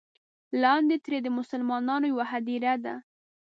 لاندې 0.61 0.95
ترې 1.05 1.17
د 1.23 1.27
مسلمانانو 1.39 2.05
یوه 2.11 2.25
هدیره 2.31 2.73
ده. 2.83 2.95